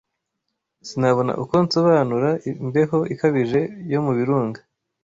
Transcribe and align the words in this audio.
Sinabona 0.87 1.31
uko 1.43 1.53
nsobanura 1.65 2.29
imbeho 2.63 2.97
ikabije 3.13 3.59
yo 3.91 3.99
mu 4.05 4.11
birunga 4.17 4.59